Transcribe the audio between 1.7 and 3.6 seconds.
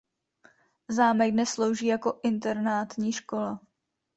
jako internátní škola.